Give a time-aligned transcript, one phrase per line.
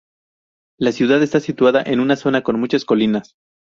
[0.79, 3.35] La ciudad está situada en una zona con muchas colinas.